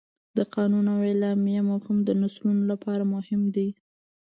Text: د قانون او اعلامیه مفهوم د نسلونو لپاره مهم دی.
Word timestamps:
د 0.37 0.39
قانون 0.55 0.85
او 0.93 0.99
اعلامیه 1.09 1.61
مفهوم 1.71 1.97
د 2.03 2.09
نسلونو 2.21 2.63
لپاره 2.71 3.03
مهم 3.13 3.41
دی. 3.55 3.69